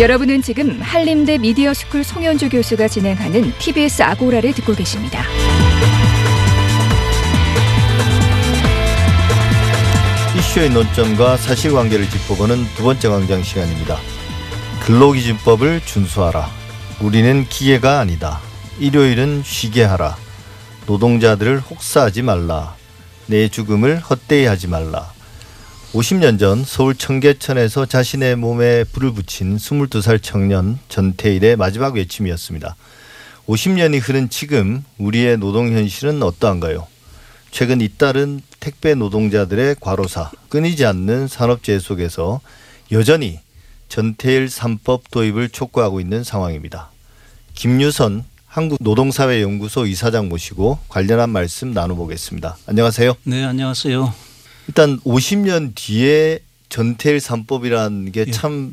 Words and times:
여러분은 0.00 0.40
지금 0.40 0.80
한림대 0.80 1.36
미디어 1.36 1.74
스쿨 1.74 2.04
송현주 2.04 2.48
교수가 2.48 2.88
진행하는 2.88 3.52
TBS 3.58 4.02
아고라를 4.02 4.54
듣고 4.54 4.72
계십니다. 4.72 5.22
이슈의 10.38 10.70
논점과 10.70 11.36
사실관계를 11.36 12.08
짚어보는 12.08 12.64
두 12.76 12.84
번째 12.84 13.08
광장 13.10 13.42
시간입니다. 13.42 13.98
근로기준법을 14.86 15.82
준수하라. 15.84 16.48
우리는 17.02 17.44
기계가 17.46 17.98
아니다. 17.98 18.40
일요일은 18.78 19.42
쉬게 19.44 19.84
하라. 19.84 20.16
노동자들을 20.86 21.60
혹사하지 21.60 22.22
말라. 22.22 22.74
내 23.26 23.48
죽음을 23.48 23.98
헛되이 23.98 24.46
하지 24.46 24.66
말라. 24.66 25.12
50년 25.92 26.38
전 26.38 26.64
서울 26.64 26.94
청계천에서 26.94 27.84
자신의 27.84 28.36
몸에 28.36 28.84
불을 28.84 29.12
붙인 29.12 29.56
22살 29.56 30.22
청년 30.22 30.78
전태일의 30.88 31.56
마지막 31.56 31.96
외침이었습니다. 31.96 32.76
50년이 33.48 34.00
흐른 34.00 34.30
지금 34.30 34.84
우리의 34.98 35.38
노동 35.38 35.72
현실은 35.72 36.22
어떠한가요? 36.22 36.86
최근 37.50 37.80
잇따른 37.80 38.40
택배 38.60 38.94
노동자들의 38.94 39.76
과로사, 39.80 40.30
끊이지 40.48 40.86
않는 40.86 41.26
산업재해 41.26 41.80
속에서 41.80 42.40
여전히 42.92 43.40
전태일 43.88 44.46
3법 44.46 45.10
도입을 45.10 45.48
촉구하고 45.48 46.00
있는 46.00 46.22
상황입니다. 46.22 46.90
김유선 47.54 48.24
한국노동사회연구소 48.46 49.86
이사장 49.86 50.28
모시고 50.28 50.78
관련한 50.88 51.30
말씀 51.30 51.72
나눠보겠습니다. 51.72 52.56
안녕하세요. 52.66 53.14
네, 53.24 53.42
안녕하세요. 53.42 54.29
일단 54.70 55.00
50년 55.00 55.72
뒤에 55.74 56.38
전태일 56.68 57.18
3법이라는 57.18 58.12
게참 58.12 58.72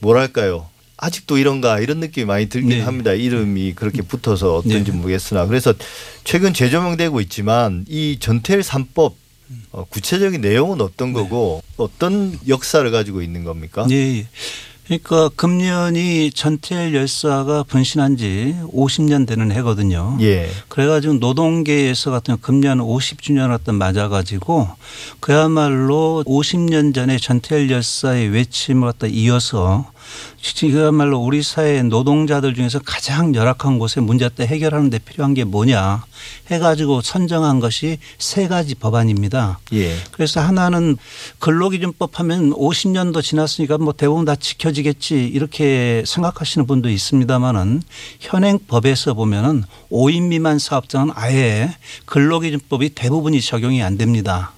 뭐랄까요. 0.00 0.68
아직도 0.98 1.38
이런가 1.38 1.80
이런 1.80 2.00
느낌이 2.00 2.26
많이 2.26 2.50
들긴 2.50 2.68
네. 2.68 2.80
합니다. 2.82 3.12
이름이 3.14 3.72
그렇게 3.72 4.02
붙어서 4.02 4.56
어떤지 4.56 4.92
네. 4.92 4.98
모르겠으나 4.98 5.46
그래서 5.46 5.72
최근 6.24 6.52
재조명되고 6.52 7.22
있지만 7.22 7.86
이 7.88 8.18
전태일 8.20 8.60
3법 8.60 9.14
어, 9.72 9.84
구체적인 9.88 10.42
내용은 10.42 10.82
어떤 10.82 11.14
네. 11.14 11.20
거고 11.20 11.62
어떤 11.78 12.38
역사를 12.46 12.88
가지고 12.90 13.22
있는 13.22 13.44
겁니까? 13.44 13.86
예. 13.90 14.26
예. 14.90 14.98
그러니까 14.98 15.30
금년이 15.36 16.32
전태일 16.32 16.94
열사가 16.94 17.64
분신한 17.64 18.16
지 18.16 18.54
50년 18.72 19.26
되는 19.26 19.50
해거든요. 19.52 20.16
예. 20.20 20.50
그래가지고 20.68 21.14
노동계에서 21.14 22.10
같은 22.10 22.36
금년 22.40 22.78
50주년 22.78 23.50
어떤 23.50 23.76
맞아가지고 23.76 24.68
그야말로 25.20 26.22
50년 26.26 26.94
전에 26.94 27.18
전태일 27.18 27.70
열사의 27.70 28.28
외침을 28.28 28.92
갖다 28.92 29.06
이어서 29.06 29.86
그야말로 30.74 31.18
우리 31.18 31.42
사회 31.42 31.82
노동자들 31.82 32.54
중에서 32.54 32.78
가장 32.78 33.34
열악한 33.34 33.78
곳에 33.78 34.00
문제 34.00 34.28
때 34.28 34.46
해결하는 34.46 34.90
데 34.90 34.98
필요한 34.98 35.34
게 35.34 35.44
뭐냐 35.44 36.04
해가지고 36.50 37.00
선정한 37.00 37.60
것이 37.60 37.98
세 38.18 38.48
가지 38.48 38.74
법안입니다. 38.74 39.58
예. 39.72 39.96
그래서 40.12 40.40
하나는 40.40 40.96
근로기준법 41.38 42.18
하면 42.20 42.50
50년도 42.50 43.22
지났으니까 43.22 43.78
뭐 43.78 43.92
대부분 43.92 44.24
다 44.24 44.36
지켜지겠지 44.36 45.26
이렇게 45.26 46.02
생각하시는 46.06 46.66
분도 46.66 46.88
있습니다만은 46.88 47.82
현행 48.20 48.58
법에서 48.66 49.14
보면은 49.14 49.64
5인 49.90 50.28
미만 50.28 50.58
사업장은 50.58 51.12
아예 51.14 51.74
근로기준법이 52.06 52.90
대부분이 52.90 53.40
적용이 53.40 53.82
안 53.82 53.96
됩니다. 53.96 54.52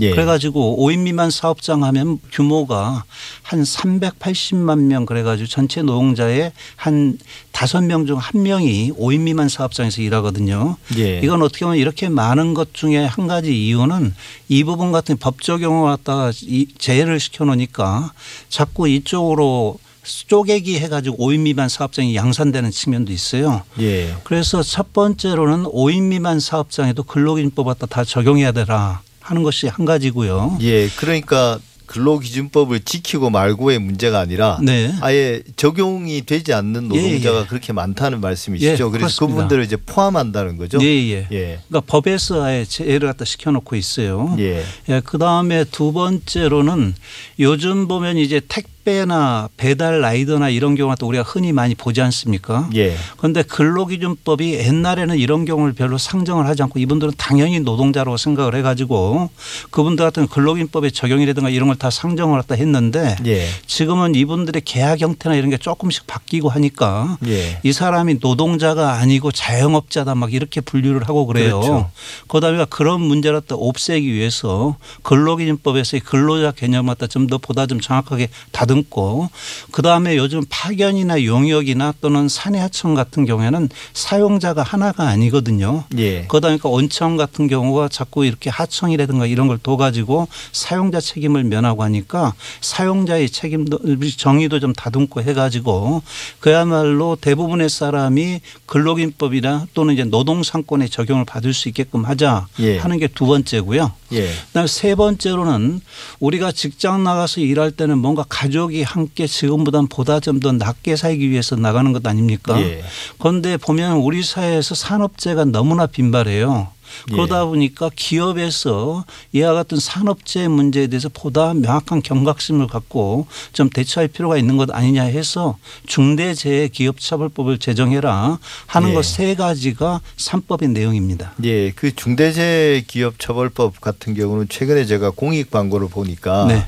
예. 0.00 0.10
그래가지고 0.10 0.78
5인 0.78 0.98
미만 1.00 1.30
사업장 1.30 1.84
하면 1.84 2.18
규모가 2.32 3.04
한 3.42 3.62
380만 3.62 4.80
명 4.80 5.06
그래가지고 5.06 5.48
전체 5.48 5.82
노동자의 5.82 6.52
한 6.76 7.18
다섯 7.52 7.82
명중한 7.82 8.42
명이 8.42 8.92
5인 8.92 9.20
미만 9.20 9.48
사업장에서 9.48 10.02
일하거든요. 10.02 10.76
예. 10.98 11.20
이건 11.20 11.42
어떻게 11.42 11.64
보면 11.64 11.78
이렇게 11.78 12.08
많은 12.08 12.54
것 12.54 12.74
중에 12.74 13.04
한 13.04 13.26
가지 13.26 13.66
이유는 13.66 14.14
이 14.48 14.64
부분 14.64 14.92
같은 14.92 15.16
법 15.16 15.42
적용을 15.42 15.90
갖다가 15.90 16.32
이 16.42 16.66
제외를 16.78 17.20
시켜 17.20 17.44
놓으니까 17.44 18.12
자꾸 18.48 18.88
이쪽으로 18.88 19.78
쪼개기 20.26 20.78
해가지고 20.78 21.16
5인 21.18 21.40
미만 21.40 21.68
사업장이 21.68 22.16
양산되는 22.16 22.70
측면도 22.70 23.12
있어요. 23.12 23.62
예. 23.80 24.14
그래서 24.24 24.62
첫 24.62 24.92
번째로는 24.92 25.64
5인 25.64 26.04
미만 26.04 26.40
사업장에도 26.40 27.02
근로기준법 27.02 27.66
갖다 27.66 27.86
다 27.86 28.04
적용해야 28.04 28.52
되라 28.52 29.02
하는 29.28 29.42
것이 29.42 29.66
한 29.66 29.84
가지고요. 29.84 30.56
예. 30.62 30.88
그러니까 30.88 31.58
근로기준법을 31.84 32.80
지키고 32.80 33.30
말고의 33.30 33.78
문제가 33.78 34.20
아니라 34.20 34.58
네. 34.62 34.94
아예 35.00 35.42
적용이 35.56 36.24
되지 36.24 36.52
않는 36.52 36.90
예, 36.94 37.02
노동자가 37.02 37.40
예. 37.40 37.46
그렇게 37.46 37.72
많다는 37.72 38.20
말씀이시죠. 38.20 38.70
예, 38.70 38.76
그래서 38.76 38.90
그렇습니다. 38.90 39.34
그분들을 39.36 39.64
이제 39.64 39.76
포함한다는 39.76 40.56
거죠. 40.58 40.78
예, 40.82 40.86
예. 40.86 41.28
예. 41.32 41.60
그러니까 41.68 41.80
법에서 41.86 42.44
아예 42.44 42.64
제외를 42.64 43.08
갖다 43.08 43.24
시켜놓고 43.24 43.76
있어요. 43.76 44.36
예. 44.38 44.64
예, 44.88 45.00
그 45.04 45.18
다음에 45.18 45.64
두 45.64 45.92
번째로는 45.92 46.94
요즘 47.40 47.88
보면 47.88 48.18
이제 48.18 48.40
택 48.46 48.66
배나 48.88 49.50
배달 49.58 50.00
라이더나 50.00 50.48
이런 50.48 50.74
경우가 50.74 50.96
또 50.96 51.06
우리가 51.08 51.22
흔히 51.22 51.52
많이 51.52 51.74
보지 51.74 52.00
않습니까? 52.00 52.70
예. 52.74 52.96
그런데 53.18 53.42
근로기준법이 53.42 54.54
옛날에는 54.54 55.18
이런 55.18 55.44
경우를 55.44 55.74
별로 55.74 55.98
상정을 55.98 56.46
하지 56.46 56.62
않고 56.62 56.78
이분들은 56.78 57.12
당연히 57.18 57.60
노동자라고 57.60 58.16
생각을 58.16 58.54
해가지고 58.54 59.28
그분들 59.70 60.06
같은 60.06 60.26
근로기준법의 60.26 60.92
적용이라든가 60.92 61.50
이런 61.50 61.68
걸 61.68 61.78
다 61.78 61.90
상정을 61.90 62.40
했다 62.40 62.56
했는데 62.56 63.14
예. 63.26 63.46
지금은 63.66 64.14
이분들의 64.16 64.62
계약 64.64 65.00
형태나 65.00 65.36
이런 65.36 65.48
게 65.50 65.58
조금씩 65.58 66.06
바뀌고 66.08 66.48
하니까 66.48 67.18
예. 67.26 67.60
이 67.62 67.72
사람이 67.72 68.16
노동자가 68.20 68.94
아니고 68.94 69.30
자영업자다 69.30 70.16
막 70.16 70.32
이렇게 70.32 70.60
분류를 70.60 71.06
하고 71.08 71.26
그래요. 71.26 71.60
그렇죠. 71.60 71.90
그다음에 72.26 72.64
그런 72.70 73.00
문제를 73.02 73.42
또 73.46 73.54
없애기 73.68 74.12
위해서 74.12 74.76
근로기준법에서의 75.02 76.00
근로자 76.00 76.50
개념을 76.52 76.94
갖다 76.94 77.06
좀 77.06 77.28
더 77.28 77.36
보다 77.36 77.66
좀 77.66 77.78
정확하게 77.78 78.30
다듬 78.52 78.77
고 78.88 79.28
그다음에 79.70 80.16
요즘 80.16 80.42
파견이나 80.48 81.24
용역이나 81.24 81.94
또는 82.00 82.28
사내하청 82.28 82.94
같은 82.94 83.26
경우에는 83.26 83.68
사용자가 83.92 84.62
하나가 84.62 85.08
아니거든요. 85.08 85.84
예. 85.98 86.24
그러다 86.28 86.48
보니까 86.48 86.68
온천 86.68 87.16
같은 87.16 87.48
경우가 87.48 87.88
자꾸 87.88 88.24
이렇게 88.24 88.48
하청이라든가 88.50 89.26
이런 89.26 89.48
걸 89.48 89.58
둬가지고 89.58 90.28
사용자 90.52 91.00
책임을 91.00 91.44
면하고 91.44 91.82
하니까 91.82 92.34
사용자의 92.60 93.30
책임도 93.30 93.80
정의도 94.16 94.60
좀 94.60 94.72
다듬고 94.72 95.22
해가지고 95.22 96.02
그야말로 96.40 97.16
대부분의 97.20 97.68
사람이 97.68 98.40
근로기준법이나 98.66 99.66
또는 99.74 99.94
이제 99.94 100.04
노동상권에 100.04 100.88
적용을 100.88 101.24
받을 101.24 101.52
수 101.52 101.68
있게끔 101.68 102.04
하자 102.04 102.46
예. 102.60 102.78
하는 102.78 102.98
게 102.98 103.08
두 103.18 103.26
번째고요. 103.26 103.92
예. 104.12 104.30
그다음에 104.48 104.68
세 104.68 104.94
번째로는 104.94 105.80
우리가 106.20 106.52
직장 106.52 107.02
나가서 107.02 107.40
일할 107.40 107.72
때는 107.72 107.98
뭔가 107.98 108.24
가족 108.28 108.67
이 108.72 108.82
함께 108.82 109.26
지금보다 109.26 109.82
보다 109.88 110.20
좀더 110.20 110.52
낫게 110.52 110.96
살기 110.96 111.30
위해서 111.30 111.56
나가는 111.56 111.92
것 111.92 112.06
아닙니까? 112.06 112.60
예. 112.60 112.82
그런데 113.18 113.56
보면 113.56 113.98
우리 113.98 114.22
사회에서 114.22 114.74
산업재해가 114.74 115.46
너무나 115.46 115.86
빈발해요. 115.86 116.68
그러다 117.10 117.44
보니까 117.44 117.90
기업에서 117.94 119.04
이와 119.32 119.52
같은 119.54 119.78
산업재해 119.78 120.48
문제에 120.48 120.86
대해서 120.86 121.08
보다 121.08 121.54
명확한 121.54 122.02
경각심을 122.02 122.66
갖고 122.66 123.26
좀 123.52 123.70
대처할 123.70 124.08
필요가 124.08 124.36
있는 124.36 124.56
것 124.56 124.74
아니냐 124.74 125.04
해서 125.04 125.58
중대재해 125.86 126.68
기업처벌법을 126.68 127.58
제정해라 127.58 128.38
하는 128.66 128.90
예. 128.90 128.94
것세 128.94 129.34
가지가 129.34 130.00
삼법의 130.16 130.68
내용입니다. 130.70 131.32
예. 131.44 131.70
그 131.72 131.94
중대재해 131.94 132.82
기업처벌법 132.86 133.80
같은 133.80 134.14
경우는 134.14 134.48
최근에 134.48 134.84
제가 134.84 135.10
공익 135.10 135.50
광고를 135.50 135.88
보니까 135.88 136.46
네. 136.46 136.66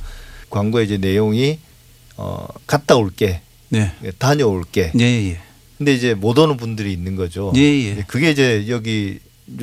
광고에 0.51 0.85
이제 0.85 0.99
내용이 0.99 1.59
어 2.21 2.47
갔다 2.67 2.97
올게. 2.97 3.41
네. 3.71 3.93
다녀올게. 4.19 4.93
예, 4.99 5.05
예. 5.05 5.39
근데 5.79 5.95
이제 5.95 6.13
못 6.13 6.39
오는 6.39 6.59
분들이 6.59 6.93
있는 6.93 7.17
거죠. 7.17 7.53
예, 7.57 7.61
예. 7.61 8.05
그게 8.07 8.31
이제 8.31 8.67
여기 8.69 9.19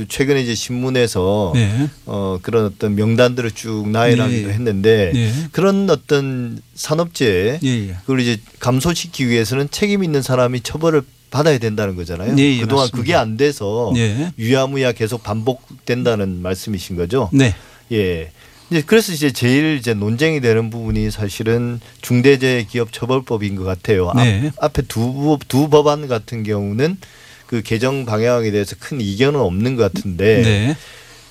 최근에 0.08 0.42
이제 0.42 0.56
신문에서 0.56 1.52
네. 1.54 1.88
어 2.08 2.40
그런 2.42 2.66
어떤 2.66 2.96
명단들을 2.96 3.52
쭉 3.52 3.90
나열하기도 3.90 4.48
네. 4.48 4.54
했는데 4.54 5.12
네. 5.14 5.32
그런 5.52 5.88
어떤 5.90 6.60
산업재해 6.74 7.60
예, 7.64 7.68
예. 7.68 7.96
그걸 8.02 8.22
이제 8.22 8.40
감소시키기 8.60 9.30
위해서는 9.30 9.70
책임 9.70 10.04
있는 10.04 10.24
사람이 10.24 10.62
처벌을 10.62 11.04
받아야 11.30 11.60
된다는 11.60 11.96
거잖아요. 11.96 12.34
네, 12.34 12.56
예, 12.56 12.62
그동안 12.62 12.86
맞습니다. 12.86 12.98
그게 12.98 13.14
안 13.14 13.38
돼서 13.38 13.92
네. 13.94 14.32
유야무야 14.40 14.94
계속 14.94 15.22
반복된다는 15.22 16.42
말씀이신 16.42 16.96
거죠. 16.96 17.30
네. 17.32 17.54
예. 17.92 18.32
이제 18.70 18.84
그래서 18.86 19.14
이제 19.14 19.32
제일 19.32 19.78
이제 19.78 19.94
논쟁이 19.94 20.42
되는 20.42 20.70
부분이 20.70 21.10
사실은 21.12 21.80
중대재해기업처벌법인 22.02 23.56
것 23.56 23.64
같아요. 23.64 24.12
네. 24.16 24.52
앞, 24.58 24.66
앞에 24.66 24.82
두, 24.84 25.14
법- 25.14 25.48
두 25.48 25.70
법안 25.70 26.08
같은 26.08 26.44
경우는 26.44 26.98
그 27.46 27.62
개정 27.62 28.06
방향에 28.06 28.52
대해서 28.52 28.76
큰 28.78 29.00
이견은 29.00 29.40
없는 29.40 29.76
것 29.78 29.94
같은데 29.94 30.42
네. 30.42 30.78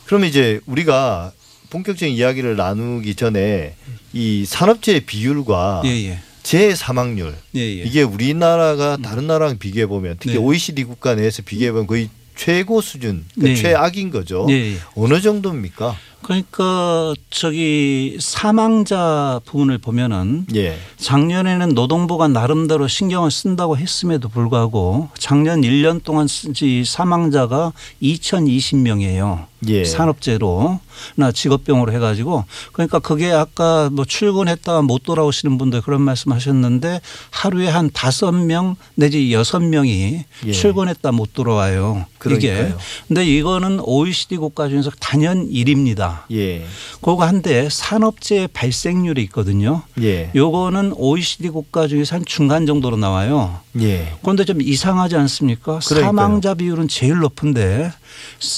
그럼 0.07 0.25
이제 0.25 0.61
우리가 0.67 1.33
본격적인 1.69 2.15
이야기를 2.15 2.57
나누기 2.57 3.15
전에 3.15 3.75
이 4.13 4.45
산업재해 4.47 5.01
비율과 5.01 5.83
예, 5.85 5.89
예. 5.91 6.19
제 6.43 6.75
사망률 6.75 7.35
예, 7.57 7.61
예. 7.61 7.83
이게 7.83 8.03
우리나라가 8.03 8.97
다른 8.97 9.27
나라랑 9.27 9.59
비교해 9.59 9.87
보면 9.87 10.17
특히 10.21 10.35
네. 10.37 10.39
OECD 10.39 10.85
국가 10.85 11.15
내에서 11.17 11.43
비교해 11.43 11.73
보면 11.73 11.87
거의 11.87 12.09
최고 12.37 12.81
수준, 12.83 13.25
그러니까 13.35 13.57
네. 13.57 13.63
최악인 13.63 14.11
거죠. 14.11 14.47
예, 14.51 14.55
예. 14.55 14.77
어느 14.95 15.21
정도입니까? 15.21 15.97
그러니까 16.27 17.15
저기 17.31 18.17
사망자 18.19 19.41
부분을 19.45 19.79
보면은 19.79 20.47
예. 20.57 20.77
작년에는 20.97 21.69
노동부가 21.69 22.27
나름대로 22.27 22.89
신경을 22.89 23.31
쓴다고 23.31 23.77
했음에도 23.77 24.29
불구하고 24.29 25.09
작년 25.17 25.61
1년 25.61 26.03
동안 26.03 26.27
이 26.63 26.85
사망자가 26.85 27.73
2,020명이에요. 28.03 29.45
예. 29.69 29.85
산업재로 29.85 30.81
나 31.15 31.33
직업병으로 31.33 31.93
해가지고 31.93 32.45
그러니까 32.73 32.99
그게 32.99 33.31
아까 33.33 33.89
뭐 33.91 34.05
출근했다가 34.05 34.83
못 34.83 35.03
돌아오시는 35.03 35.59
분들 35.59 35.83
그런 35.83 36.03
말씀하셨는데 36.03 37.01
하루에 37.31 37.69
한 37.69 37.91
다섯 37.93 38.33
명 38.33 38.77
내지 38.95 39.33
여섯 39.33 39.61
명이 39.61 40.25
예. 40.47 40.53
출근했다 40.53 41.13
못 41.13 41.33
돌아와요. 41.33 42.07
이게 42.27 42.49
그러니까요. 42.49 42.79
근데 43.09 43.25
이거는 43.25 43.81
OECD 43.81 44.37
국가 44.37 44.69
중에서 44.69 44.91
단연 44.99 45.49
1위입니다. 45.49 46.23
예. 46.33 46.65
그거 47.01 47.25
한데 47.25 47.69
산업재해 47.71 48.49
발생률이 48.49 49.23
있거든요. 49.25 49.83
예. 50.01 50.31
요거는 50.35 50.95
OECD 50.97 51.51
국가 51.51 51.87
중에서 51.87 52.17
한 52.17 52.25
중간 52.25 52.67
정도로 52.67 52.97
나와요. 52.97 53.61
예. 53.81 54.13
그런데 54.23 54.45
좀 54.45 54.61
이상하지 54.61 55.17
않습니까? 55.17 55.79
그러니까요. 55.87 56.05
사망자 56.05 56.55
비율은 56.55 56.89
제일 56.89 57.19
높은데 57.19 57.93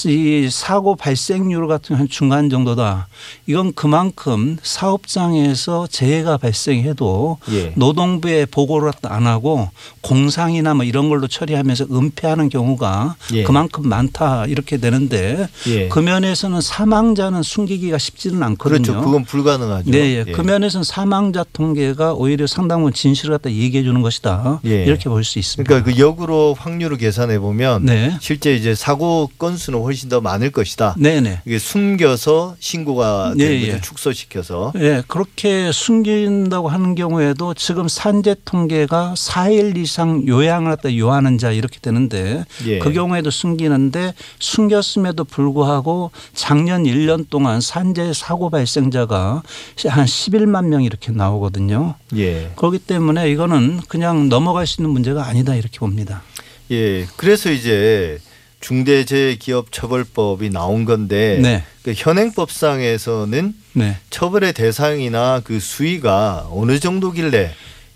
이 0.05 0.49
사고 0.51 0.88
발생률 0.95 1.67
같은 1.67 1.95
한 1.95 2.07
중간 2.09 2.49
정도다. 2.49 3.07
이건 3.47 3.73
그만큼 3.73 4.57
사업장에서 4.61 5.87
재해가 5.87 6.37
발생해도 6.37 7.37
예. 7.51 7.73
노동부에 7.75 8.45
보고를 8.45 8.91
안 9.03 9.27
하고 9.27 9.69
공상이나 10.01 10.73
뭐 10.73 10.83
이런 10.83 11.09
걸로 11.09 11.27
처리하면서 11.27 11.87
은폐하는 11.91 12.49
경우가 12.49 13.15
예. 13.33 13.43
그만큼 13.43 13.87
많다 13.87 14.45
이렇게 14.47 14.77
되는데 14.77 15.47
예. 15.67 15.87
그 15.87 15.99
면에서는 15.99 16.59
사망자는 16.61 17.43
숨기기가 17.43 17.97
쉽지는 17.97 18.43
않거든요. 18.43 18.81
그렇죠. 18.81 19.01
그건 19.01 19.25
불가능하죠. 19.25 19.91
네, 19.91 20.25
예. 20.25 20.31
그 20.31 20.41
면에서는 20.41 20.83
사망자 20.83 21.45
통계가 21.53 22.13
오히려 22.13 22.47
상당 22.47 22.79
부분 22.79 22.93
진실을 22.93 23.35
갖다 23.37 23.51
얘기해 23.51 23.83
주는 23.83 24.01
것이다. 24.01 24.59
예. 24.65 24.83
이렇게 24.85 25.09
볼 25.09 25.23
수 25.23 25.37
있습니다. 25.37 25.67
그러니까 25.67 25.91
그 25.91 25.99
역으로 25.99 26.55
확률을 26.57 26.97
계산해 26.97 27.39
보면 27.39 27.85
네. 27.85 28.17
실제 28.19 28.55
이제 28.55 28.73
사고 28.73 29.29
건수는 29.37 29.79
훨씬 29.81 30.09
더 30.09 30.21
많을 30.21 30.49
것이다. 30.51 30.78
네, 30.97 31.21
네. 31.21 31.41
이게 31.45 31.59
숨겨서 31.59 32.55
신고가 32.59 33.33
예, 33.37 33.43
되는 33.47 33.59
거죠. 33.61 33.73
예. 33.73 33.81
축소시켜서. 33.81 34.73
예, 34.77 35.03
그렇게 35.07 35.71
숨긴다고 35.71 36.69
하는 36.69 36.95
경우에도 36.95 37.53
지금 37.53 37.87
산재 37.87 38.37
통계가 38.45 39.13
4일 39.17 39.77
이상 39.77 40.25
요양을 40.27 40.69
갖다 40.75 40.95
요하는 40.97 41.37
자 41.37 41.51
이렇게 41.51 41.79
되는데 41.81 42.45
예. 42.65 42.79
그 42.79 42.93
경우에도 42.93 43.29
숨기는데 43.29 44.13
숨겼음에도 44.39 45.25
불구하고 45.25 46.11
작년 46.33 46.83
1년 46.83 47.29
동안 47.29 47.61
산재 47.61 48.13
사고 48.13 48.49
발생자가 48.49 49.43
한 49.87 50.05
11만 50.05 50.65
명 50.65 50.83
이렇게 50.83 51.11
나오거든요. 51.11 51.95
예. 52.15 52.51
그렇기 52.55 52.79
때문에 52.79 53.29
이거는 53.29 53.81
그냥 53.87 54.29
넘어갈 54.29 54.65
수 54.65 54.81
있는 54.81 54.91
문제가 54.91 55.25
아니다 55.25 55.55
이렇게 55.55 55.79
봅니다. 55.79 56.23
예. 56.71 57.05
그래서 57.17 57.51
이제 57.51 58.19
중대재해기업처벌법이 58.59 60.49
나온 60.49 60.85
건데 60.85 61.39
네. 61.41 61.63
그 61.83 61.93
현행법상에서는 61.95 63.53
네. 63.73 63.97
처벌의 64.09 64.53
대상이나 64.53 65.41
그 65.43 65.59
수위가 65.59 66.47
어느 66.51 66.79
정도길래 66.79 67.51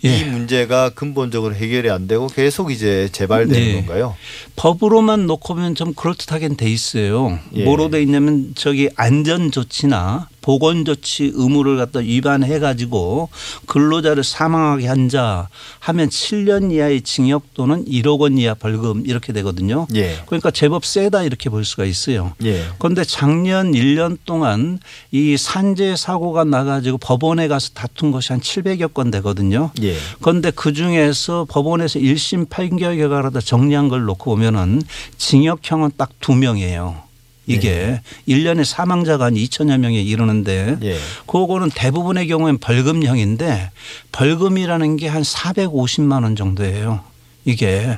예. 0.05 0.17
이 0.17 0.23
문제가 0.25 0.89
근본적으로 0.89 1.55
해결이 1.55 1.89
안 1.89 2.07
되고 2.07 2.27
계속 2.27 2.71
이제 2.71 3.07
재발되는 3.11 3.53
네. 3.53 3.73
건가요? 3.75 4.15
법으로만 4.55 5.27
놓고 5.27 5.55
보면 5.55 5.75
좀 5.75 5.93
그럴듯하긴 5.93 6.57
돼 6.57 6.69
있어요. 6.69 7.39
예. 7.55 7.63
뭐로 7.63 7.89
돼 7.89 8.01
있냐면 8.01 8.51
저기 8.55 8.89
안전 8.95 9.51
조치나 9.51 10.27
보건 10.43 10.83
조치 10.85 11.31
의무를 11.33 11.77
갖다 11.77 11.99
위반해 11.99 12.59
가지고 12.59 13.29
근로자를 13.65 14.23
사망하게 14.23 14.87
한 14.87 15.03
자 15.09 15.47
하면 15.79 16.09
7년 16.09 16.71
이하의 16.71 17.01
징역 17.01 17.53
또는 17.53 17.83
1억 17.85 18.19
원 18.19 18.37
이하 18.37 18.53
벌금 18.53 19.03
이렇게 19.05 19.31
되거든요. 19.33 19.85
예. 19.95 20.17
그러니까 20.25 20.49
제법 20.49 20.85
세다 20.85 21.23
이렇게 21.23 21.49
볼 21.49 21.65
수가 21.65 21.85
있어요. 21.85 22.33
예. 22.43 22.65
그런데 22.79 23.03
작년 23.03 23.71
1년 23.73 24.17
동안 24.25 24.79
이 25.11 25.35
산재 25.37 25.95
사고가 25.97 26.43
나가지고 26.45 26.97
법원에 26.99 27.47
가서 27.47 27.71
다툰 27.73 28.11
것이 28.11 28.31
한 28.33 28.41
700여 28.41 28.93
건 28.93 29.11
되거든요. 29.11 29.71
예. 29.81 29.95
그런데 30.21 30.51
그 30.51 30.73
중에서 30.73 31.45
법원에서 31.49 31.99
1심 31.99 32.49
판결 32.49 32.97
결과를 32.97 33.31
다 33.31 33.39
정리한 33.41 33.89
걸 33.89 34.03
놓고 34.05 34.31
보면은 34.35 34.81
징역형은 35.17 35.91
딱 35.97 36.11
두 36.19 36.33
명이에요. 36.35 37.03
이게 37.45 37.99
일 38.25 38.43
1년에 38.43 38.63
사망자가 38.63 39.25
한 39.25 39.33
2천여 39.35 39.77
명에 39.77 40.01
이르는데 40.01 40.77
예. 40.81 40.97
그거는 41.27 41.69
대부분의 41.73 42.27
경우엔 42.27 42.57
벌금형인데 42.59 43.71
벌금이라는 44.11 44.97
게 44.97 45.07
한 45.07 45.21
450만 45.21 46.23
원 46.23 46.35
정도예요. 46.35 47.01
이게 47.45 47.97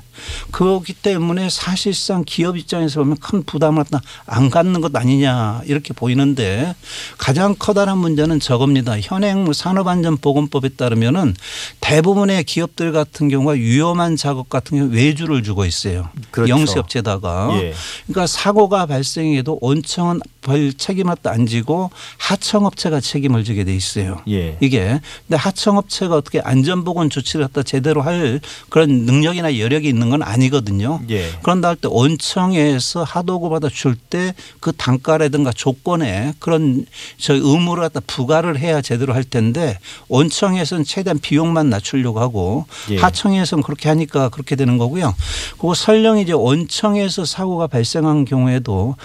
그렇기 0.52 0.94
때문에 0.94 1.50
사실상 1.50 2.24
기업 2.26 2.58
입장에서 2.58 3.02
보면 3.02 3.18
큰 3.18 3.44
부담을 3.44 3.84
갖다 3.84 4.02
안 4.26 4.50
갖는 4.50 4.82
것 4.82 4.96
아니냐 4.96 5.62
이렇게 5.66 5.94
보이는데 5.94 6.74
가장 7.18 7.56
커다란 7.58 7.98
문제는 7.98 8.40
저겁니다. 8.40 9.00
현행 9.00 9.44
뭐 9.44 9.54
산업안전보건법에 9.54 10.70
따르면은 10.70 11.36
대부분의 11.82 12.44
기업들 12.44 12.92
같은 12.92 13.30
경우가 13.30 13.54
위험한 13.54 14.16
작업 14.16 14.50
같은 14.50 14.78
경우 14.78 14.92
외주를 14.92 15.44
주고 15.44 15.66
있어요. 15.66 16.10
그렇죠. 16.32 16.52
영세업체다가 16.52 17.50
예. 17.62 17.74
그러니까 18.08 18.28
사고가 18.28 18.86
발생해도 18.86 19.60
원청은 19.62 20.22
벌 20.42 20.74
책임을 20.74 21.16
안 21.26 21.48
지고 21.48 21.90
하청업체가 22.18 23.00
책임을 23.00 23.44
지게 23.44 23.64
돼 23.64 23.76
있어요. 23.76 24.22
예. 24.30 24.58
이게 24.62 25.00
근데 25.28 25.38
하청업체가 25.38 26.16
어떻게 26.16 26.40
안전보건 26.40 27.10
조치를 27.10 27.48
갖다 27.48 27.64
제대로 27.64 28.02
할 28.02 28.40
그런 28.70 29.06
능력 29.06 29.35
이나 29.36 29.58
여력이 29.58 29.88
있는 29.88 30.10
건 30.10 30.22
아니거든요. 30.24 31.02
예. 31.10 31.30
그런다 31.44 31.70
할 31.70 31.76
때 31.76 31.88
원청에서 31.92 33.04
하도급 33.04 33.52
받아 33.52 33.70
줄 33.70 33.96
때 34.10 34.34
그 34.60 34.72
단가라든가 34.72 35.51
조건에 35.51 36.34
그런 36.39 36.86
저 37.18 37.34
의무를 37.34 37.84
갖다 37.84 38.00
부과를 38.06 38.58
해야 38.60 38.82
제대로 38.82 39.13
할 39.13 39.24
텐데 39.24 39.77
원청에서는 40.08 40.84
최대한 40.86 41.20
비용만 41.20 41.70
낮추려고 41.70 42.20
하고 42.20 42.65
예. 42.89 42.98
하청에서는 42.98 43.63
그렇게 43.63 43.89
하니까 43.89 44.30
그렇게 44.30 44.56
되는 44.56 44.77
거고요. 44.77 45.13
그리고 45.51 45.74
설령 45.74 46.20
이제 46.20 46.34
원청에서 46.34 47.25
사고가 47.25 47.68
발생한 47.68 48.25
경우에도 48.25 48.96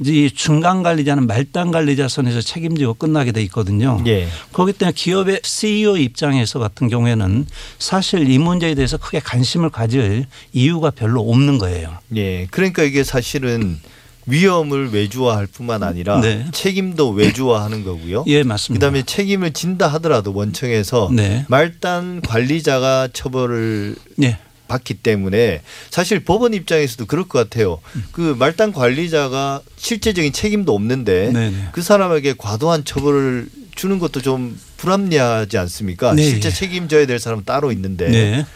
이제 0.00 0.30
중간 0.34 0.82
관리자는 0.82 1.26
말단 1.26 1.70
관리자 1.70 2.08
선에서 2.08 2.40
책임지고 2.40 2.94
끝나게 2.94 3.32
돼 3.32 3.42
있거든요. 3.44 4.02
예. 4.06 4.28
그렇기 4.52 4.72
때문에 4.74 4.92
기업의 4.94 5.40
CEO 5.44 5.96
입장에서 5.96 6.58
같은 6.58 6.88
경우에는 6.88 7.46
사실 7.78 8.30
이 8.30 8.38
문제에 8.38 8.74
대해서 8.74 8.96
크게 8.96 9.20
관심을 9.20 9.70
가질 9.80 10.26
이유가 10.52 10.90
별로 10.90 11.22
없는 11.22 11.56
거예요. 11.56 11.96
예. 12.14 12.46
그러니까 12.50 12.82
이게 12.82 13.02
사실은 13.02 13.78
위험을 14.26 14.92
외주화할 14.92 15.46
뿐만 15.46 15.82
아니라 15.82 16.20
네. 16.20 16.46
책임도 16.52 17.12
외주화하는 17.12 17.82
거고요. 17.84 18.24
예, 18.26 18.42
맞습니다. 18.42 18.78
그다음에 18.78 19.02
책임을 19.06 19.54
진다 19.54 19.88
하더라도 19.88 20.34
원청에서 20.34 21.08
네. 21.14 21.46
말단 21.48 22.20
관리자가 22.20 23.08
처벌을 23.14 23.96
예. 24.22 24.36
받기 24.68 24.94
때문에 24.94 25.62
사실 25.90 26.20
법원 26.20 26.52
입장에서도 26.52 27.06
그럴 27.06 27.26
것 27.26 27.38
같아요. 27.38 27.80
그 28.12 28.36
말단 28.38 28.72
관리자가 28.72 29.62
실제적인 29.76 30.34
책임도 30.34 30.74
없는데 30.74 31.32
네네. 31.32 31.68
그 31.72 31.80
사람에게 31.80 32.34
과도한 32.36 32.84
처벌을 32.84 33.48
주는 33.74 33.98
것도 33.98 34.20
좀 34.20 34.60
불합리하지 34.76 35.56
않습니까? 35.56 36.12
네, 36.12 36.22
실제 36.22 36.50
예. 36.50 36.52
책임져야 36.52 37.06
될 37.06 37.18
사람은 37.18 37.44
따로 37.46 37.72
있는데. 37.72 38.10
네. 38.10 38.46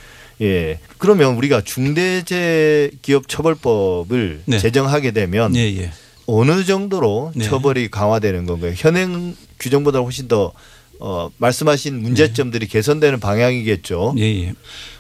예. 0.40 0.78
그러면 0.98 1.36
우리가 1.36 1.62
중대재해기업처벌법을 1.62 4.42
네. 4.46 4.58
제정하게 4.58 5.12
되면 5.12 5.54
예, 5.56 5.60
예. 5.60 5.92
어느 6.26 6.64
정도로 6.64 7.32
네. 7.34 7.44
처벌이 7.44 7.90
강화되는 7.90 8.46
건가요? 8.46 8.72
현행 8.76 9.36
규정보다 9.58 10.00
훨씬 10.00 10.28
더 10.28 10.52
어, 11.00 11.30
말씀하신 11.38 12.00
문제점들이 12.00 12.66
개선되는 12.66 13.20
방향이겠죠. 13.20 14.14
예, 14.18 14.22
예. 14.22 14.52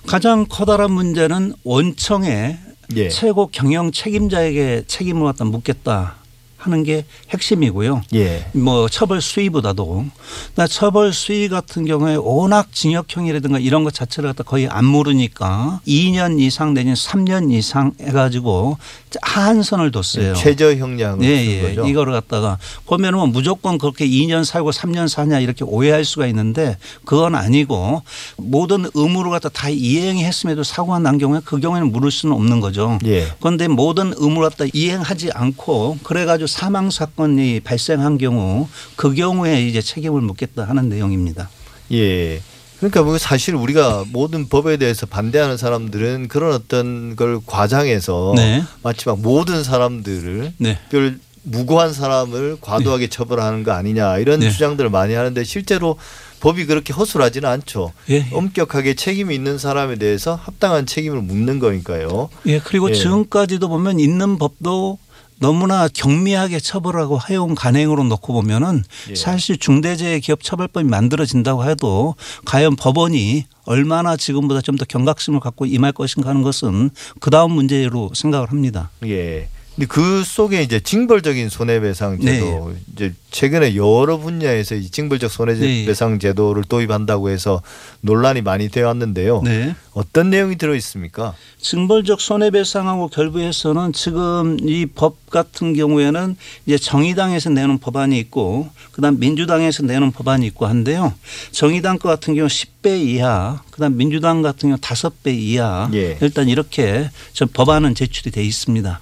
가장 0.06 0.46
커다란 0.48 0.92
문제는 0.92 1.54
원청의 1.64 2.58
예. 2.96 3.08
최고 3.08 3.46
경영 3.46 3.90
책임자에게 3.90 4.84
책임을 4.86 5.24
갖다 5.24 5.44
묻겠다 5.44 6.16
하는 6.64 6.82
게 6.82 7.04
핵심이고요. 7.30 8.02
예. 8.14 8.46
뭐 8.52 8.88
처벌 8.88 9.20
수위보다도 9.20 10.06
나 10.54 10.66
처벌 10.66 11.12
수위 11.12 11.48
같은 11.48 11.84
경우에 11.84 12.16
워낙 12.16 12.72
징역형이라든가 12.72 13.58
이런 13.58 13.84
것 13.84 13.92
자체를 13.92 14.30
갖다 14.30 14.44
거의 14.44 14.66
안 14.68 14.84
물으니까 14.86 15.80
2년 15.86 16.40
이상 16.40 16.72
내년 16.72 16.94
3년 16.94 17.52
이상 17.52 17.92
해가지고 18.00 18.78
하 18.80 18.84
한선을 19.22 19.90
뒀어요. 19.90 20.34
최저 20.34 20.74
형량을 20.74 21.24
예, 21.24 21.44
준 21.44 21.52
예. 21.52 21.62
거죠. 21.62 21.86
이거를 21.88 22.12
갖다가 22.12 22.58
보면은 22.86 23.18
뭐 23.18 23.26
무조건 23.26 23.78
그렇게 23.78 24.06
2년 24.06 24.44
살고 24.44 24.70
3년 24.70 25.08
사냐 25.08 25.40
이렇게 25.40 25.64
오해할 25.64 26.04
수가 26.04 26.26
있는데 26.28 26.76
그건 27.04 27.34
아니고 27.34 28.02
모든 28.36 28.86
의무를 28.94 29.30
갖다 29.30 29.48
다 29.48 29.68
이행했음에도 29.68 30.62
사고가 30.62 30.98
난 30.98 31.18
경우에 31.18 31.40
그 31.44 31.58
경우에는 31.60 31.92
물을 31.92 32.10
수는 32.10 32.34
없는 32.34 32.60
거죠. 32.60 32.98
예. 33.06 33.28
그런데 33.40 33.68
모든 33.68 34.12
의무를 34.16 34.50
갖다 34.50 34.64
이행하지 34.72 35.30
않고 35.32 35.98
그래가지고 36.02 36.46
사망 36.46 36.90
사건이 36.90 37.60
발생한 37.60 38.18
경우 38.18 38.68
그 38.96 39.14
경우에 39.14 39.66
이제 39.66 39.80
책임을 39.80 40.20
묻겠다 40.20 40.64
하는 40.64 40.88
내용입니다. 40.88 41.48
예. 41.92 42.40
그러니까 42.84 43.02
뭐 43.02 43.16
사실 43.16 43.54
우리가 43.54 44.04
모든 44.08 44.46
법에 44.46 44.76
대해서 44.76 45.06
반대하는 45.06 45.56
사람들은 45.56 46.28
그런 46.28 46.52
어떤 46.52 47.16
걸 47.16 47.40
과장해서 47.46 48.34
네. 48.36 48.62
마치 48.82 49.08
막 49.08 49.18
모든 49.20 49.64
사람들을 49.64 50.52
네. 50.58 50.78
별 50.90 51.18
무고한 51.44 51.94
사람을 51.94 52.58
과도하게 52.60 53.08
처벌하는 53.08 53.64
거 53.64 53.72
아니냐 53.72 54.18
이런 54.18 54.40
네. 54.40 54.50
주장들을 54.50 54.90
많이 54.90 55.14
하는데 55.14 55.44
실제로 55.44 55.96
법이 56.40 56.66
그렇게 56.66 56.92
허술하지는 56.92 57.48
않죠. 57.48 57.92
예, 58.10 58.16
예. 58.16 58.26
엄격하게 58.32 58.94
책임이 58.94 59.34
있는 59.34 59.56
사람에 59.56 59.96
대해서 59.96 60.34
합당한 60.34 60.84
책임을 60.84 61.22
묻는 61.22 61.58
거니까요. 61.60 62.28
예, 62.46 62.58
그리고 62.58 62.90
예. 62.90 62.94
지금까지도 62.94 63.68
보면 63.68 63.98
있는 63.98 64.36
법도 64.36 64.98
너무나 65.38 65.88
경미하게 65.88 66.60
처벌하고 66.60 67.18
해온 67.28 67.54
간행으로 67.54 68.04
놓고 68.04 68.32
보면은 68.32 68.84
예. 69.10 69.14
사실 69.14 69.56
중대재해 69.56 70.20
기업 70.20 70.42
처벌법이 70.42 70.86
만들어진다고 70.86 71.64
해도 71.64 72.14
과연 72.44 72.76
법원이 72.76 73.46
얼마나 73.64 74.16
지금보다 74.16 74.60
좀 74.60 74.74
더 74.76 74.84
경각심을 74.84 75.38
갖고 75.40 75.66
임할 75.66 75.92
것인가 75.92 76.30
하는 76.30 76.42
것은 76.42 76.90
그 77.20 77.30
다음 77.30 77.52
문제로 77.52 78.10
생각을 78.12 78.50
합니다. 78.50 78.90
예. 79.06 79.48
근데 79.74 79.86
그 79.88 80.22
속에 80.24 80.62
이제 80.62 80.78
징벌적인 80.78 81.48
손해배상 81.48 82.20
제도 82.20 82.70
네. 82.72 82.80
이제 82.92 83.14
최근에 83.32 83.74
여러 83.74 84.18
분야에서 84.18 84.76
이 84.76 84.88
징벌적 84.88 85.30
손해배상 85.32 86.20
제도를 86.20 86.62
도입한다고 86.62 87.28
해서 87.30 87.60
논란이 88.00 88.42
많이 88.42 88.68
되어 88.68 88.86
왔는데요. 88.86 89.42
네. 89.42 89.74
어떤 89.92 90.30
내용이 90.30 90.54
들어 90.56 90.76
있습니까? 90.76 91.34
징벌적 91.60 92.20
손해배상하고 92.20 93.08
결부해서는 93.08 93.92
지금 93.92 94.56
이 94.60 94.86
법 94.94 95.28
같은 95.30 95.74
경우에는 95.74 96.36
이제 96.66 96.78
정의당에서 96.78 97.50
내는 97.50 97.78
법안이 97.78 98.16
있고 98.20 98.68
그다음 98.92 99.18
민주당에서 99.18 99.82
내는 99.82 100.12
법안이 100.12 100.46
있고 100.46 100.66
한데요. 100.66 101.12
정의당 101.50 101.98
거 101.98 102.08
같은 102.08 102.36
경우 102.36 102.46
10배 102.46 103.00
이하, 103.04 103.60
그다음 103.72 103.96
민주당 103.96 104.40
같은 104.42 104.68
경우 104.68 104.78
5배 104.78 105.34
이하. 105.36 105.90
예. 105.94 106.16
일단 106.20 106.48
이렇게 106.48 107.10
저 107.32 107.46
법안은 107.46 107.96
제출이 107.96 108.30
돼 108.30 108.44
있습니다. 108.44 109.00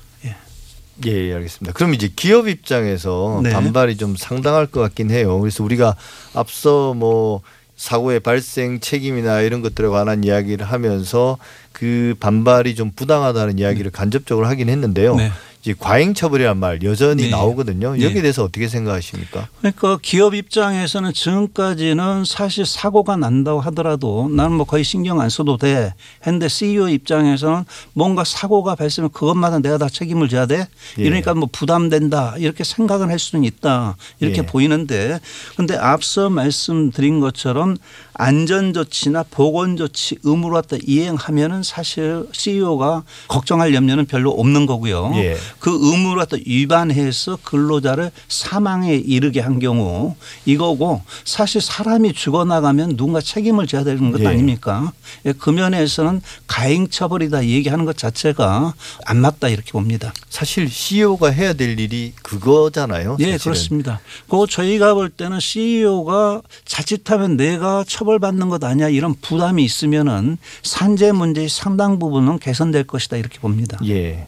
예. 1.06 1.12
예, 1.12 1.28
예, 1.28 1.34
알겠습니다. 1.34 1.72
그럼 1.74 1.94
이제 1.94 2.08
기업 2.14 2.48
입장에서 2.48 3.40
네. 3.42 3.50
반발이 3.50 3.96
좀 3.96 4.16
상당할 4.16 4.66
것 4.66 4.80
같긴 4.80 5.10
해요. 5.10 5.38
그래서 5.40 5.64
우리가 5.64 5.96
앞서 6.34 6.94
뭐 6.94 7.42
사고의 7.76 8.20
발생 8.20 8.80
책임이나 8.80 9.40
이런 9.40 9.60
것들에 9.60 9.88
관한 9.88 10.22
이야기를 10.22 10.64
하면서 10.64 11.36
그 11.72 12.14
반발이 12.20 12.74
좀 12.76 12.92
부당하다는 12.94 13.58
이야기를 13.58 13.90
간접적으로 13.90 14.46
하긴 14.46 14.68
했는데요. 14.68 15.16
네. 15.16 15.32
이제 15.62 15.76
과잉 15.78 16.12
처벌이란 16.12 16.56
말 16.56 16.82
여전히 16.82 17.24
네. 17.24 17.30
나오거든요. 17.30 17.94
네. 17.94 18.04
여기에 18.04 18.22
대해서 18.22 18.42
어떻게 18.42 18.66
생각하십니까? 18.66 19.48
그러니까 19.60 19.96
기업 20.02 20.34
입장에서는 20.34 21.12
지금까지는 21.12 22.24
사실 22.24 22.66
사고가 22.66 23.16
난다고 23.16 23.60
하더라도 23.60 24.28
나는 24.28 24.56
뭐 24.56 24.66
거의 24.66 24.82
신경 24.82 25.20
안 25.20 25.28
써도 25.30 25.56
돼. 25.56 25.94
했는데 26.26 26.48
CEO 26.48 26.88
입장에서는 26.88 27.64
뭔가 27.92 28.24
사고가 28.24 28.74
발생하면 28.74 29.12
그것마다 29.12 29.60
내가 29.60 29.78
다 29.78 29.88
책임을 29.88 30.28
져야 30.28 30.46
돼. 30.46 30.66
예. 30.98 31.02
이러니까 31.02 31.34
뭐 31.34 31.48
부담된다. 31.52 32.34
이렇게 32.38 32.64
생각을 32.64 33.08
할 33.08 33.20
수는 33.20 33.44
있다. 33.44 33.96
이렇게 34.18 34.38
예. 34.38 34.46
보이는데 34.46 35.20
근데 35.56 35.76
앞서 35.76 36.28
말씀드린 36.28 37.20
것처럼 37.20 37.76
안전조치나 38.14 39.24
보건조치 39.30 40.18
의무로 40.22 40.54
갖다 40.54 40.76
이행하면은 40.86 41.62
사실 41.62 42.26
CEO가 42.32 43.04
걱정할 43.28 43.74
염려는 43.74 44.06
별로 44.06 44.30
없는 44.32 44.66
거고요. 44.66 45.12
예. 45.16 45.36
그 45.58 45.70
의무를 45.80 46.18
갖다 46.18 46.36
위반해서 46.44 47.38
근로자를 47.42 48.10
사망에 48.28 48.94
이르게 48.94 49.40
한 49.40 49.58
경우 49.58 50.14
이거고 50.44 51.02
사실 51.24 51.60
사람이 51.60 52.12
죽어나가면 52.12 52.96
누군가 52.96 53.20
책임을 53.20 53.66
져야 53.66 53.84
되는 53.84 54.10
것 54.10 54.20
예. 54.20 54.26
아닙니까? 54.26 54.92
예, 55.24 55.32
그 55.32 55.50
면에서는 55.50 56.20
가행 56.46 56.88
처벌이다 56.88 57.46
얘기하는 57.46 57.84
것 57.84 57.96
자체가 57.96 58.74
안 59.06 59.16
맞다 59.18 59.48
이렇게 59.48 59.72
봅니다. 59.72 60.12
사실 60.28 60.68
CEO가 60.68 61.30
해야 61.30 61.52
될 61.54 61.78
일이 61.78 62.12
그거잖아요. 62.22 63.16
예, 63.20 63.32
사실은. 63.32 63.38
그렇습니다. 63.38 64.00
그 64.28 64.46
저희가 64.48 64.94
볼 64.94 65.08
때는 65.08 65.40
CEO가 65.40 66.42
자칫하면 66.64 67.36
내가 67.36 67.84
처 67.86 68.01
벌받는 68.04 68.48
것 68.48 68.62
아니야 68.64 68.88
이런 68.88 69.14
부담이 69.14 69.64
있으면은 69.64 70.38
산재 70.62 71.12
문제의 71.12 71.48
상당 71.48 71.98
부분은 71.98 72.38
개선될 72.38 72.84
것이다 72.84 73.16
이렇게 73.16 73.38
봅니다. 73.38 73.78
예. 73.86 74.26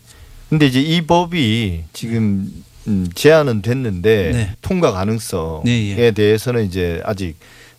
근데 0.48 0.66
이제 0.66 0.80
이 0.80 1.02
법이 1.02 1.84
지금 1.92 2.48
음, 2.86 3.08
제안은 3.14 3.62
됐는데 3.62 4.30
네. 4.32 4.50
통과 4.60 4.92
가능성에 4.92 5.62
네, 5.64 5.96
예. 5.98 6.10
대해서는 6.10 6.66
이제 6.66 7.00
아직 7.04 7.36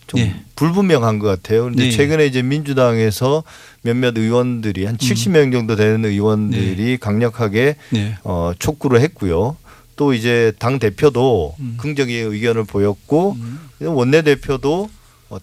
좀 0.08 0.20
예. 0.20 0.36
불분명한 0.56 1.20
것 1.20 1.28
같아요. 1.28 1.64
그런데 1.64 1.86
네. 1.86 1.92
최근에 1.92 2.26
이제 2.26 2.42
민주당에서 2.42 3.44
몇몇 3.82 4.18
의원들이 4.18 4.86
한 4.86 4.98
70명 4.98 5.52
정도 5.52 5.76
되는 5.76 6.04
의원들이 6.06 6.98
강력하게 6.98 7.76
네. 7.92 8.18
어, 8.24 8.52
촉구를 8.58 9.02
했고요. 9.02 9.58
또 9.96 10.14
이제 10.14 10.52
당 10.60 10.80
대표도 10.80 11.56
음. 11.60 11.78
긍정의 11.80 12.16
의견을 12.16 12.66
보였고 12.66 13.38
원내 13.80 14.24
대표도 14.24 14.84
어, 14.84 14.90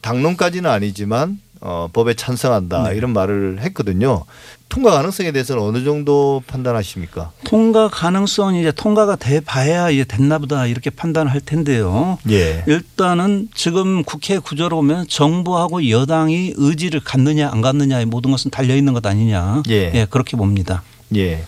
당론까지는 0.00 0.70
아니지만 0.70 1.38
어, 1.60 1.88
법에 1.92 2.14
찬성한다 2.14 2.90
네. 2.90 2.96
이런 2.96 3.12
말을 3.12 3.60
했거든요. 3.60 4.24
통과 4.68 4.90
가능성에 4.90 5.30
대해서는 5.30 5.62
어느 5.62 5.84
정도 5.84 6.42
판단하십니까? 6.48 7.30
통과 7.44 7.88
가능성은 7.88 8.56
이제 8.56 8.72
통과가 8.72 9.16
돼 9.16 9.38
봐야 9.40 9.90
이제 9.90 10.02
됐나 10.02 10.38
보다 10.38 10.66
이렇게 10.66 10.90
판단할 10.90 11.40
텐데요. 11.40 12.18
예. 12.30 12.64
일단은 12.66 13.48
지금 13.54 14.02
국회 14.02 14.38
구조로 14.38 14.76
보면 14.76 15.06
정부하고 15.08 15.88
여당이 15.88 16.54
의지를 16.56 17.00
갖느냐 17.00 17.50
안 17.52 17.60
갖느냐의 17.60 18.06
모든 18.06 18.32
것은 18.32 18.50
달려 18.50 18.74
있는 18.74 18.92
것 18.92 19.06
아니냐. 19.06 19.62
예. 19.68 20.06
그렇게 20.10 20.36
봅니다. 20.36 20.82
예. 21.14 21.44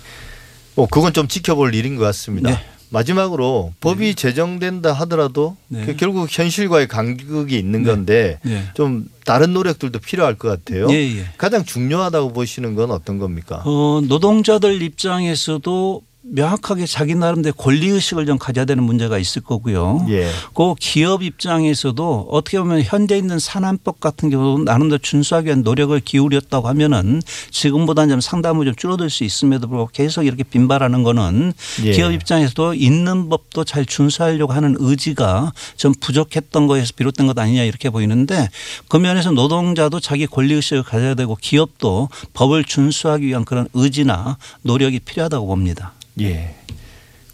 뭐 0.77 0.87
그건 0.89 1.13
좀 1.13 1.27
지켜볼 1.27 1.75
일인 1.75 1.97
것 1.97 2.05
같습니다. 2.05 2.51
네. 2.51 2.65
마지막으로 2.95 3.73
법이 3.81 4.15
제정된다 4.15 4.93
하더라도 4.93 5.57
네. 5.67 5.85
그 5.85 5.97
결국 5.97 6.29
현실과의 6.31 6.87
간극이 6.87 7.59
있는 7.59 7.83
네. 7.83 7.91
건데 7.91 8.39
네. 8.45 8.63
좀 8.75 9.09
다른 9.25 9.53
노력들도 9.53 9.99
필요할 9.99 10.37
것 10.37 10.49
같아요. 10.49 10.87
예, 10.91 10.95
예. 10.95 11.25
가장 11.37 11.65
중요하다고 11.65 12.33
보시는 12.33 12.77
건 12.77 12.93
어떤 12.93 13.19
겁니까? 13.19 13.63
어, 13.65 14.01
노동자들 14.07 14.81
입장에서도 14.81 16.03
명확하게 16.27 16.87
자기 16.87 17.15
나름대로 17.15 17.55
권리 17.55 17.89
의식을 17.89 18.25
좀 18.25 18.39
가져야 18.39 18.65
되는 18.65 18.83
문제가 18.83 19.19
있을 19.19 19.43
거고요. 19.43 20.07
예. 20.09 20.31
그 20.55 20.75
기업 20.81 21.23
입장에서도 21.23 22.29
어떻게 22.31 22.59
보면 22.59 22.83
현재 22.83 23.17
있는 23.19 23.39
산안법 23.39 24.01
같은 24.01 24.31
경우 24.31 24.59
나름대로 24.65 24.99
준수하기 24.99 25.47
위한 25.47 25.63
노력을 25.63 25.99
기울였다고 26.01 26.67
하면은 26.69 27.23
지금보다는 27.51 28.09
좀 28.09 28.21
상담을 28.21 28.65
좀 28.65 28.75
줄어들 28.75 29.11
수 29.11 29.25
있음에도 29.25 29.69
불구하고 29.69 29.91
계속 29.93 30.25
이렇게 30.25 30.45
빈발하는 30.45 31.03
거는 31.03 31.53
예. 31.85 31.93
기업 31.93 32.13
입장에서도 32.13 32.75
있는 32.75 33.29
법도 33.29 33.65
잘 33.65 33.85
준수하려고 33.85 34.55
하는 34.55 34.77
의지가 34.79 35.53
좀 35.77 35.93
부족했던 36.01 36.67
거에서 36.67 36.93
비롯된 36.97 37.27
것 37.27 37.39
아니냐 37.39 37.65
이렇게 37.65 37.91
보이는데 37.91 38.49
그 38.89 38.97
면에서 38.97 39.31
노동자도 39.31 40.01
자기 40.01 40.27
권리 40.27 40.55
의식을 40.55 40.85
가져야 40.85 41.15
되고 41.15 41.37
기업도 41.37 42.09
법을 42.33 42.65
준수하기 42.65 43.27
위한 43.27 43.45
그런 43.45 43.69
의지나 43.75 44.39
노력이 44.63 45.01
필요하다고 45.01 45.47
봅니다. 45.47 45.93
예. 46.21 46.55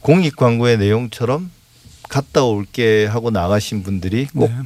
공익 0.00 0.36
광고의 0.36 0.78
내용처럼 0.78 1.50
갔다 2.08 2.44
올게 2.44 3.06
하고 3.06 3.30
나가신 3.30 3.82
분들이 3.82 4.26
꼭 4.26 4.50
네. 4.50 4.56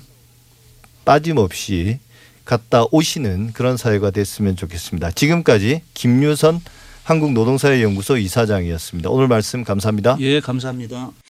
빠짐없이 1.04 1.98
갔다 2.44 2.84
오시는 2.90 3.52
그런 3.52 3.76
사회가 3.76 4.10
됐으면 4.10 4.56
좋겠습니다. 4.56 5.10
지금까지 5.12 5.82
김유선 5.94 6.60
한국노동사회연구소 7.04 8.16
이사장이었습니다. 8.16 9.10
오늘 9.10 9.28
말씀 9.28 9.64
감사합니다. 9.64 10.16
예, 10.20 10.40
감사합니다. 10.40 11.10